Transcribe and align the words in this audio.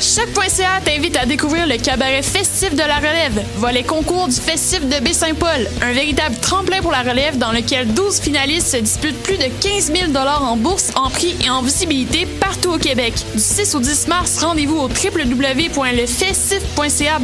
Choc.ca 0.00 0.80
t'invite 0.84 1.16
à 1.16 1.24
découvrir 1.24 1.66
le 1.66 1.78
cabaret 1.78 2.22
festif 2.22 2.74
de 2.74 2.82
la 2.82 2.96
relève, 2.96 3.42
volet 3.56 3.82
concours 3.82 4.28
du 4.28 4.36
festif 4.36 4.80
de 4.80 5.02
Baie-Saint-Paul, 5.02 5.66
un 5.80 5.92
véritable 5.92 6.36
tremplin 6.36 6.82
pour 6.82 6.92
la 6.92 7.02
relève 7.02 7.38
dans 7.38 7.50
lequel 7.50 7.94
12 7.94 8.20
finalistes 8.20 8.72
se 8.72 8.76
disputent 8.76 9.22
plus 9.22 9.38
de 9.38 9.46
15 9.60 9.92
000 9.92 10.12
en 10.16 10.56
bourse, 10.56 10.92
en 10.96 11.08
prix 11.08 11.34
et 11.44 11.50
en 11.50 11.62
visibilité 11.62 12.26
partout 12.26 12.72
au 12.72 12.78
Québec. 12.78 13.14
Du 13.34 13.40
6 13.40 13.74
au 13.74 13.80
10 13.80 14.08
mars, 14.08 14.42
rendez-vous 14.42 14.76
au 14.76 14.88
www.lefestif.ca 14.88 17.18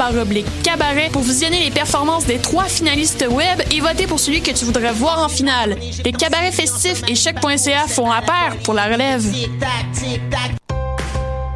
cabaret 0.62 1.10
pour 1.12 1.22
visionner 1.22 1.64
les 1.64 1.70
performances 1.70 2.26
des 2.26 2.38
trois 2.38 2.64
finalistes 2.64 3.26
web 3.28 3.60
et 3.70 3.80
voter 3.80 4.06
pour 4.06 4.18
celui 4.18 4.40
que 4.40 4.50
tu 4.50 4.64
voudrais 4.64 4.92
voir 4.92 5.22
en 5.22 5.28
finale. 5.28 5.76
Les 6.04 6.12
cabarets 6.12 6.52
festifs 6.52 7.02
et 7.08 7.14
Choc.ca 7.14 7.86
font 7.86 8.10
à 8.10 8.22
pair 8.22 8.56
pour 8.64 8.72
la 8.74 8.84
relève. 8.84 9.22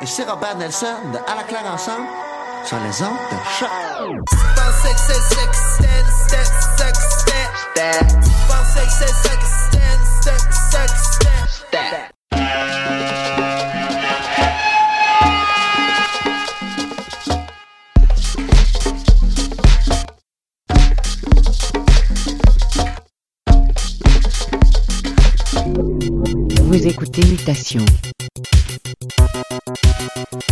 Et 0.00 0.06
c'est 0.06 0.22
Robert 0.22 0.56
Nelson 0.56 0.86
de 1.12 1.18
À 1.18 1.34
la 1.34 1.42
ensemble 1.74 2.06
sur 2.64 2.76
les 2.78 3.02
ondes 3.02 3.18
de. 3.58 3.68
Vous 26.62 26.86
écoutez 26.86 27.22
Mutation 27.26 27.84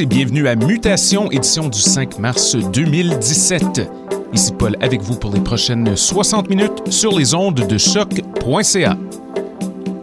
Et 0.00 0.06
bienvenue 0.06 0.46
à 0.48 0.56
Mutation, 0.56 1.30
édition 1.30 1.68
du 1.68 1.78
5 1.78 2.18
mars 2.18 2.54
2017. 2.56 3.88
Ici 4.32 4.52
Paul 4.58 4.76
avec 4.80 5.00
vous 5.00 5.16
pour 5.16 5.32
les 5.32 5.40
prochaines 5.40 5.96
60 5.96 6.50
minutes 6.50 6.90
sur 6.90 7.16
les 7.16 7.34
ondes 7.34 7.66
de 7.66 7.78
choc.ca. 7.78 8.96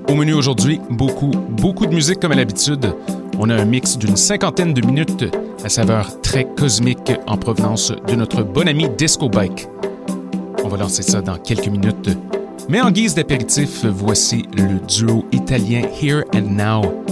Au 0.07 0.15
menu 0.15 0.33
aujourd'hui, 0.33 0.79
beaucoup, 0.89 1.31
beaucoup 1.31 1.85
de 1.85 1.93
musique 1.93 2.19
comme 2.19 2.31
à 2.31 2.35
l'habitude. 2.35 2.93
On 3.37 3.49
a 3.49 3.55
un 3.55 3.65
mix 3.65 3.97
d'une 3.97 4.15
cinquantaine 4.15 4.73
de 4.73 4.85
minutes 4.85 5.25
à 5.63 5.69
saveur 5.69 6.21
très 6.21 6.45
cosmique 6.45 7.11
en 7.27 7.37
provenance 7.37 7.91
de 8.07 8.15
notre 8.15 8.41
bon 8.41 8.67
ami 8.67 8.87
Disco 8.97 9.29
Bike. 9.29 9.67
On 10.63 10.69
va 10.69 10.77
lancer 10.77 11.03
ça 11.03 11.21
dans 11.21 11.37
quelques 11.37 11.67
minutes. 11.67 12.09
Mais 12.69 12.81
en 12.81 12.89
guise 12.89 13.15
d'apéritif, 13.15 13.85
voici 13.85 14.45
le 14.57 14.79
duo 14.87 15.25
italien 15.31 15.81
Here 16.01 16.23
and 16.33 16.51
Now 16.51 17.03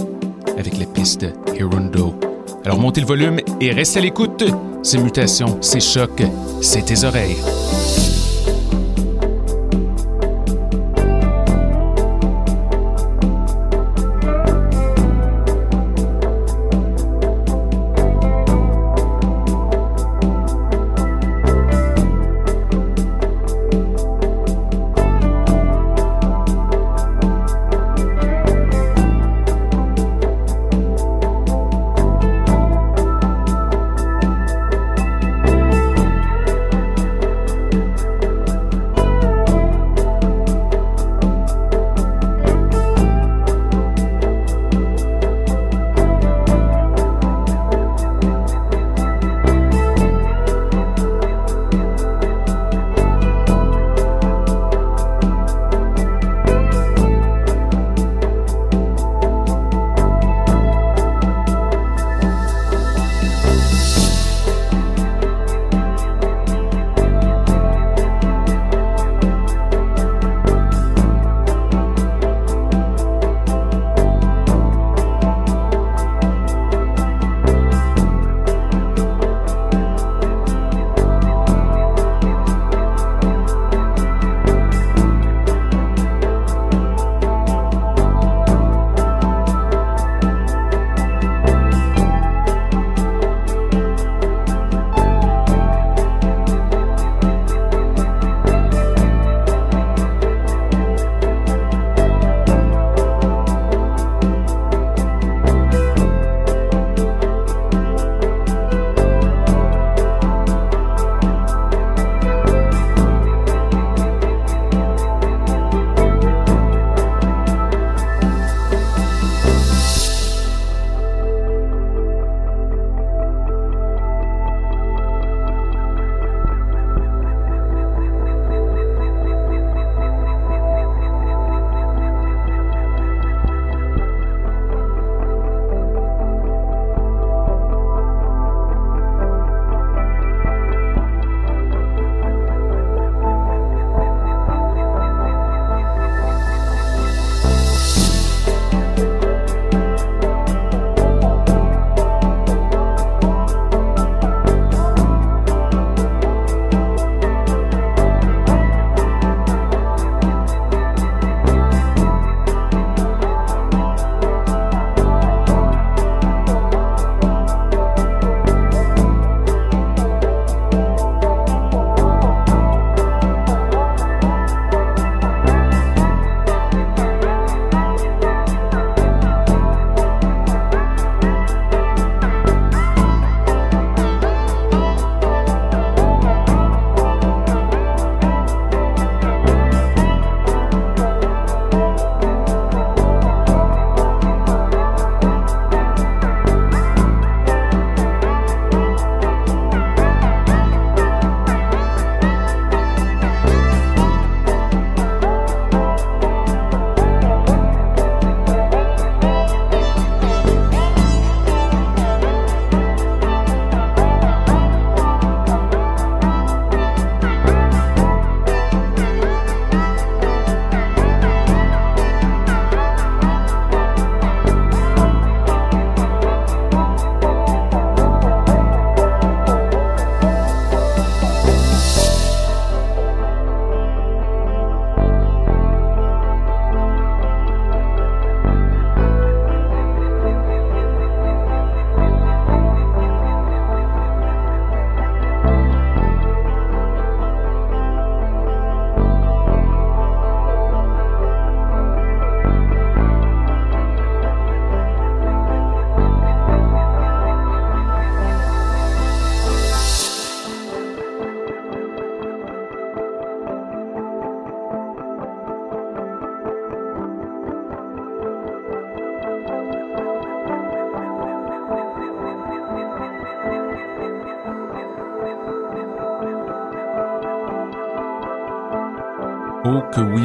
avec 0.58 0.78
la 0.78 0.86
piste 0.86 1.26
Hirundo. 1.54 2.31
Alors 2.64 2.78
montez 2.78 3.00
le 3.00 3.06
volume 3.06 3.40
et 3.60 3.72
restez 3.72 3.98
à 3.98 4.02
l'écoute. 4.02 4.44
C'est 4.82 4.98
mutation, 4.98 5.58
c'est 5.60 5.80
choc, 5.80 6.22
c'est 6.60 6.84
tes 6.84 7.04
oreilles. 7.04 7.36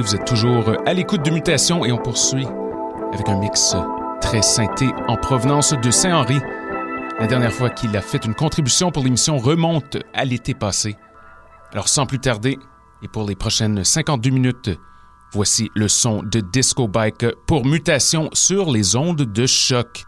Vous 0.08 0.16
êtes 0.16 0.26
toujours 0.26 0.72
à 0.86 0.94
l'écoute 0.94 1.26
de 1.26 1.32
Mutation 1.32 1.84
et 1.84 1.92
on 1.92 1.98
poursuit 1.98 2.48
avec 3.14 3.28
un 3.28 3.38
mix 3.38 3.76
très 4.22 4.42
synthé 4.42 4.88
en 5.10 5.18
provenance 5.18 5.74
de 5.74 5.92
Saint-Henri. 5.92 6.40
La 7.20 7.28
dernière 7.28 7.52
fois 7.52 7.70
qu'il 7.70 7.98
a 7.98 8.00
fait 8.00 8.24
une 8.24 8.34
contribution 8.34 8.90
pour 8.90 9.04
l'émission 9.04 9.38
remonte 9.38 9.98
à 10.14 10.24
l'été 10.24 10.54
passé. 10.54 10.96
Alors 11.74 11.90
sans 11.90 12.06
plus 12.06 12.20
tarder, 12.20 12.58
et 13.02 13.10
pour 13.10 13.28
les 13.28 13.36
prochaines 13.36 13.84
52 13.84 14.30
minutes, 14.30 14.70
voici 15.34 15.72
le 15.76 15.90
son 15.90 16.24
de 16.24 16.40
Disco 16.40 16.88
Bike 16.88 17.26
pour 17.46 17.66
Mutation 17.66 18.30
sur 18.32 18.72
les 18.72 18.96
ondes 18.96 19.24
de 19.24 19.46
choc. 19.46 20.06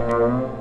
Música 0.00 0.59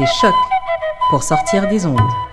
Écoutez 0.00 0.12
Choc 0.18 0.34
pour 1.10 1.22
sortir 1.22 1.68
des 1.68 1.84
ondes. 1.84 2.29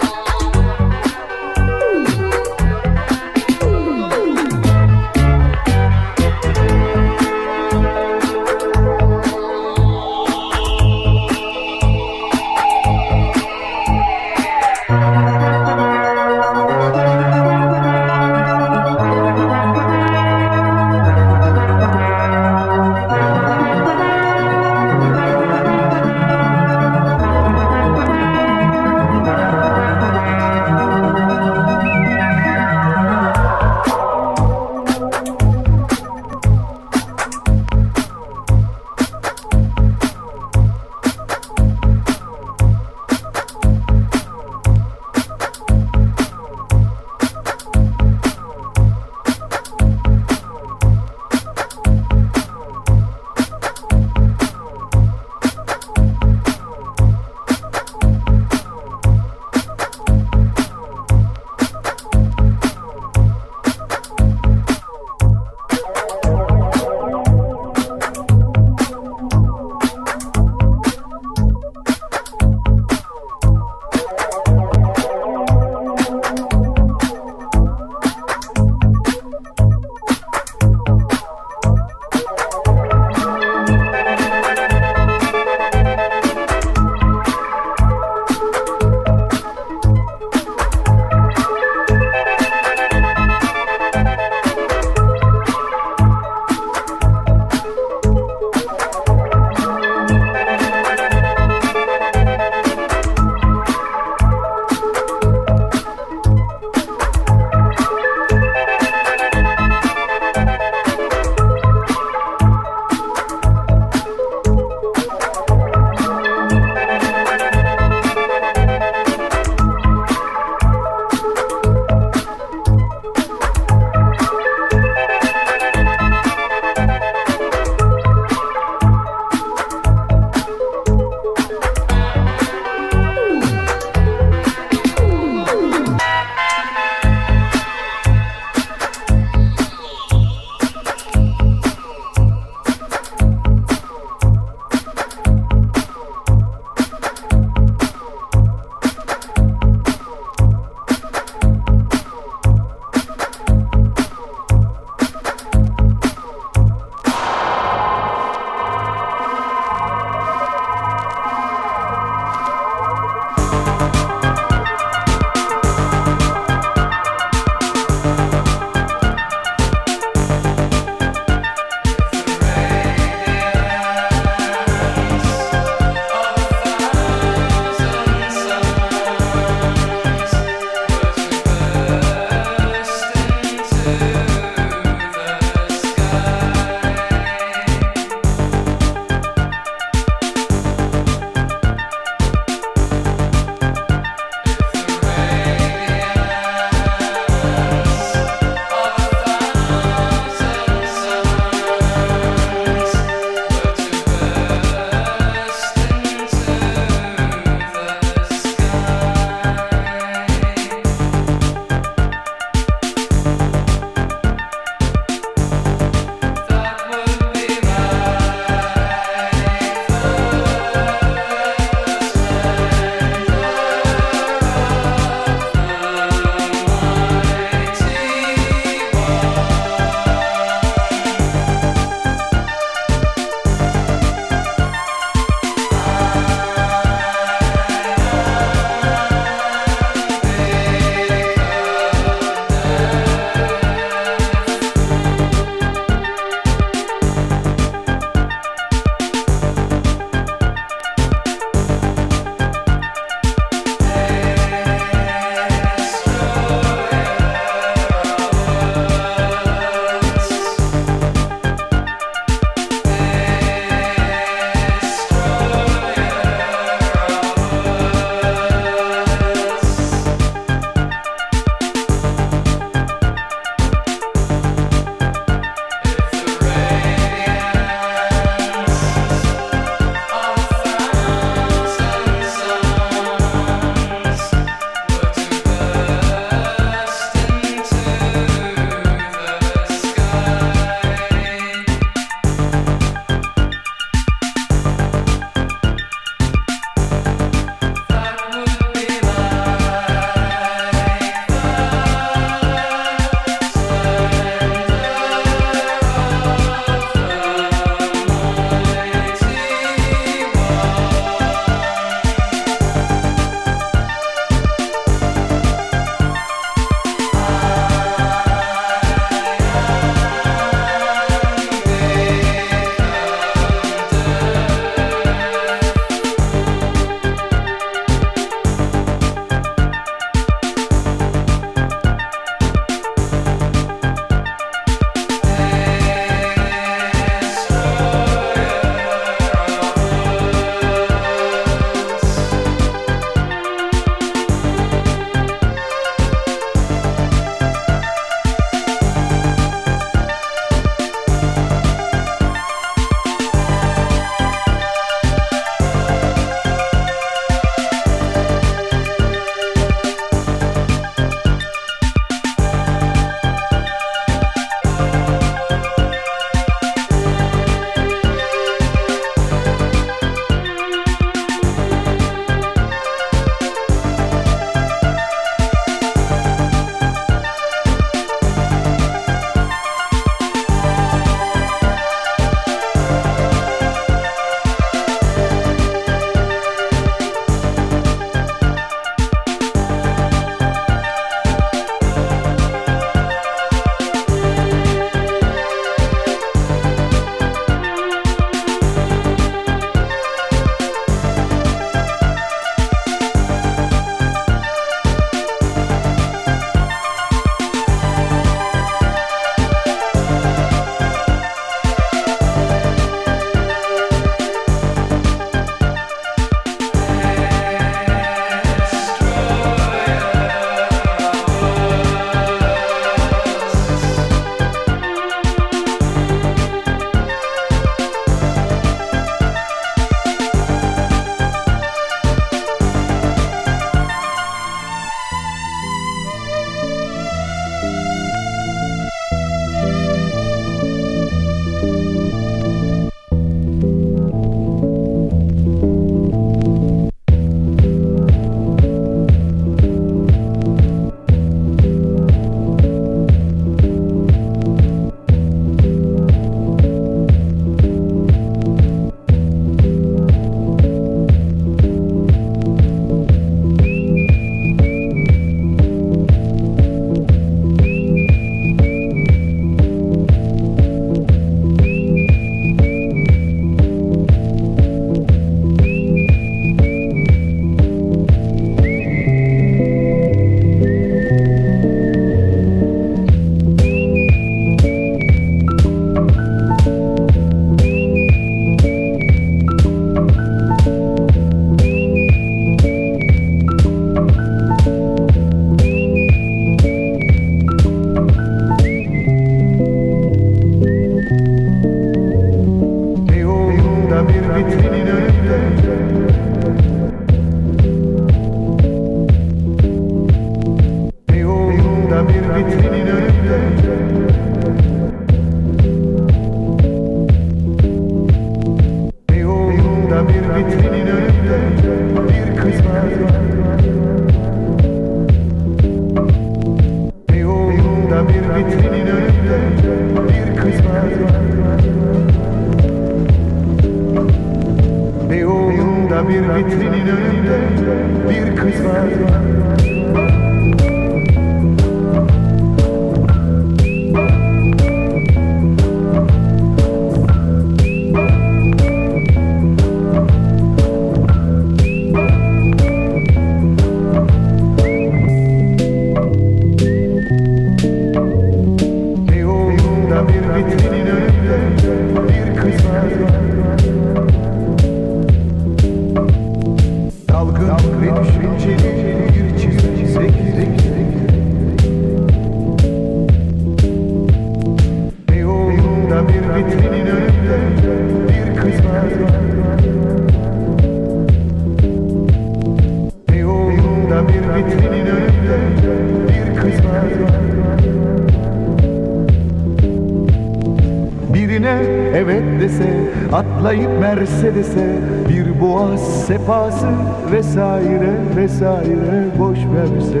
sopası 596.28 596.68
vesaire 597.12 598.16
vesaire 598.16 599.18
boş 599.18 599.38
verse 599.38 600.00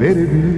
verebilir. 0.00 0.57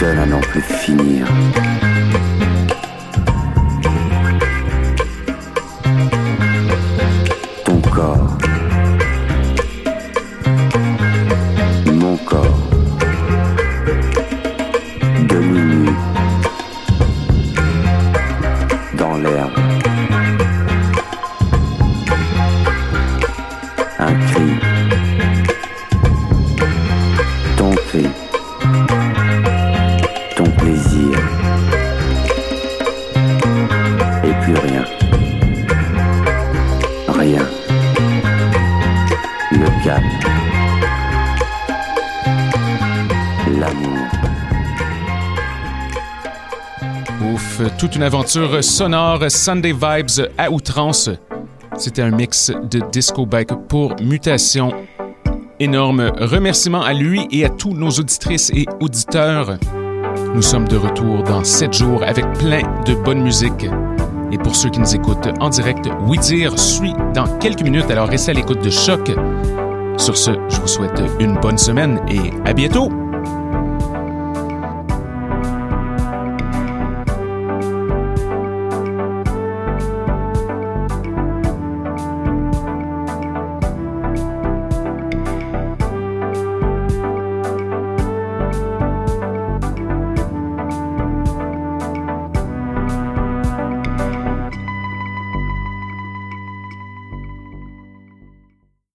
Donne 0.00 0.18
à 0.18 0.26
n'en 0.26 0.40
plus 0.40 0.62
finir. 0.62 1.26
Sonore 48.26 49.30
Sunday 49.30 49.72
Vibes 49.72 50.28
à 50.36 50.50
outrance. 50.50 51.10
C'était 51.76 52.02
un 52.02 52.10
mix 52.10 52.50
de 52.70 52.80
disco 52.90 53.24
bike 53.24 53.52
pour 53.68 53.94
mutation. 54.00 54.72
Énorme 55.60 56.12
remerciement 56.18 56.82
à 56.82 56.92
lui 56.92 57.26
et 57.30 57.44
à 57.44 57.48
tous 57.48 57.72
nos 57.72 57.90
auditrices 57.90 58.50
et 58.50 58.66
auditeurs. 58.80 59.58
Nous 60.34 60.42
sommes 60.42 60.66
de 60.68 60.76
retour 60.76 61.22
dans 61.22 61.44
7 61.44 61.72
jours 61.72 62.02
avec 62.02 62.30
plein 62.34 62.62
de 62.84 62.94
bonne 62.94 63.22
musique. 63.22 63.66
Et 64.32 64.38
pour 64.38 64.56
ceux 64.56 64.70
qui 64.70 64.80
nous 64.80 64.94
écoutent 64.94 65.28
en 65.40 65.48
direct, 65.48 65.88
Oui 66.06 66.18
Dire 66.18 66.58
suit 66.58 66.94
dans 67.14 67.26
quelques 67.38 67.62
minutes, 67.62 67.90
alors 67.90 68.08
restez 68.08 68.32
à 68.32 68.34
l'écoute 68.34 68.62
de 68.62 68.70
Choc. 68.70 69.12
Sur 69.96 70.16
ce, 70.16 70.32
je 70.48 70.60
vous 70.60 70.68
souhaite 70.68 71.00
une 71.20 71.38
bonne 71.38 71.58
semaine 71.58 72.00
et 72.08 72.32
à 72.44 72.52
bientôt! 72.52 73.05